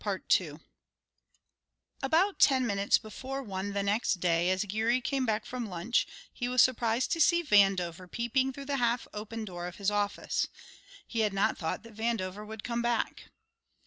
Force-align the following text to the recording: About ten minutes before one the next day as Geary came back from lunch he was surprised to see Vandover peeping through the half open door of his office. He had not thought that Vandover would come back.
About 2.01 2.39
ten 2.39 2.65
minutes 2.65 2.97
before 2.97 3.43
one 3.43 3.73
the 3.73 3.83
next 3.83 4.15
day 4.15 4.49
as 4.49 4.65
Geary 4.65 4.99
came 4.99 5.27
back 5.27 5.45
from 5.45 5.69
lunch 5.69 6.07
he 6.33 6.49
was 6.49 6.59
surprised 6.63 7.11
to 7.11 7.21
see 7.21 7.43
Vandover 7.43 8.09
peeping 8.11 8.51
through 8.51 8.65
the 8.65 8.77
half 8.77 9.07
open 9.13 9.45
door 9.45 9.67
of 9.67 9.75
his 9.75 9.91
office. 9.91 10.47
He 11.05 11.19
had 11.19 11.33
not 11.33 11.55
thought 11.55 11.83
that 11.83 11.93
Vandover 11.93 12.47
would 12.47 12.63
come 12.63 12.81
back. 12.81 13.25